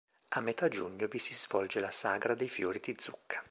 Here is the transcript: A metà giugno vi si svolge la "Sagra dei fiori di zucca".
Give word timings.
A 0.29 0.41
metà 0.41 0.67
giugno 0.67 1.05
vi 1.05 1.19
si 1.19 1.35
svolge 1.35 1.79
la 1.79 1.91
"Sagra 1.91 2.33
dei 2.33 2.49
fiori 2.49 2.79
di 2.83 2.95
zucca". 2.97 3.43